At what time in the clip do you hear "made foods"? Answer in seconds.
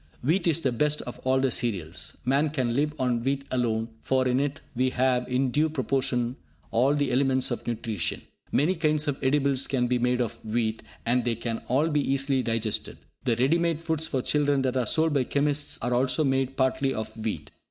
13.59-14.07